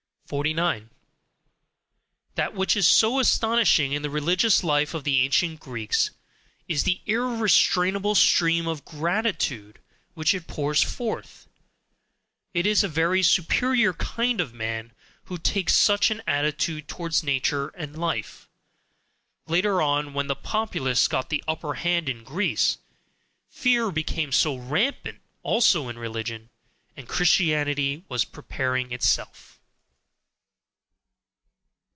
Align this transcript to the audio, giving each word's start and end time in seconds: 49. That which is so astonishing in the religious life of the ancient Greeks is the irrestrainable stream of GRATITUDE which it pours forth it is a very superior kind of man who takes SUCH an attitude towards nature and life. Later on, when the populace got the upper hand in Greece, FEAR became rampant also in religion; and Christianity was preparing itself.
49. 0.31 0.89
That 2.35 2.53
which 2.53 2.77
is 2.77 2.87
so 2.87 3.19
astonishing 3.19 3.91
in 3.91 4.01
the 4.01 4.09
religious 4.09 4.63
life 4.63 4.93
of 4.93 5.03
the 5.03 5.19
ancient 5.25 5.59
Greeks 5.59 6.11
is 6.69 6.85
the 6.85 7.01
irrestrainable 7.05 8.15
stream 8.15 8.65
of 8.65 8.85
GRATITUDE 8.85 9.81
which 10.13 10.33
it 10.33 10.47
pours 10.47 10.81
forth 10.81 11.49
it 12.53 12.65
is 12.65 12.81
a 12.81 12.87
very 12.87 13.21
superior 13.21 13.91
kind 13.91 14.39
of 14.39 14.53
man 14.53 14.93
who 15.25 15.37
takes 15.37 15.75
SUCH 15.75 16.09
an 16.11 16.21
attitude 16.25 16.87
towards 16.87 17.25
nature 17.25 17.67
and 17.75 17.97
life. 17.99 18.47
Later 19.47 19.81
on, 19.81 20.13
when 20.13 20.27
the 20.27 20.35
populace 20.37 21.09
got 21.09 21.27
the 21.29 21.43
upper 21.45 21.73
hand 21.73 22.07
in 22.07 22.23
Greece, 22.23 22.77
FEAR 23.49 23.91
became 23.91 24.31
rampant 24.47 25.19
also 25.43 25.89
in 25.89 25.99
religion; 25.99 26.49
and 26.95 27.05
Christianity 27.09 28.05
was 28.07 28.23
preparing 28.23 28.93
itself. 28.93 29.57